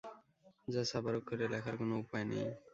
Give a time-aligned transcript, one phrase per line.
[0.67, 2.43] যা ছাপার অক্ষরে লেখার কোনো উপায় নেই।